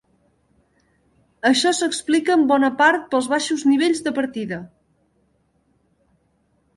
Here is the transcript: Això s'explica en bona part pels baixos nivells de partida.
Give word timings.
Això 1.49 1.73
s'explica 1.79 2.37
en 2.37 2.45
bona 2.51 2.71
part 2.79 3.05
pels 3.11 3.29
baixos 3.33 3.65
nivells 3.73 4.01
de 4.07 4.13
partida. 4.21 4.59